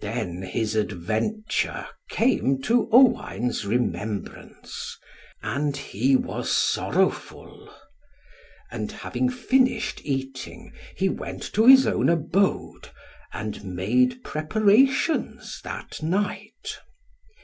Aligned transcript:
Then 0.00 0.42
his 0.42 0.76
adventure 0.76 1.88
came 2.08 2.62
to 2.62 2.88
Owain's 2.92 3.66
remembrance, 3.66 4.96
and 5.42 5.76
he 5.76 6.14
was 6.14 6.52
sorrowful. 6.52 7.74
And 8.70 8.92
having 8.92 9.28
finished 9.28 10.02
eating, 10.04 10.72
he 10.96 11.08
went 11.08 11.42
to 11.54 11.66
his 11.66 11.84
own 11.84 12.08
abode, 12.08 12.90
and 13.32 13.64
made 13.64 14.22
preparations 14.22 15.60
that 15.64 16.00
night. 16.00 16.78